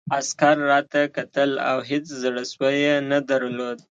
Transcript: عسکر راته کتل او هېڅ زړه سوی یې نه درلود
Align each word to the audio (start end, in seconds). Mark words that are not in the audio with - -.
عسکر 0.17 0.55
راته 0.71 1.01
کتل 1.15 1.49
او 1.69 1.77
هېڅ 1.89 2.05
زړه 2.23 2.43
سوی 2.51 2.75
یې 2.85 2.95
نه 3.11 3.19
درلود 3.29 3.79